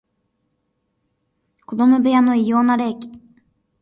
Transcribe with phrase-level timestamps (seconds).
[1.67, 3.07] 子供部屋の異様な冷気